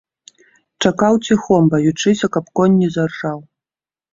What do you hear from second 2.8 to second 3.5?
не заржаў.